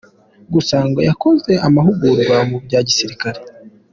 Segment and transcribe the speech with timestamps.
[0.53, 3.39] Gusa ngo yanakoze amahugurwa mu bya gisirikare.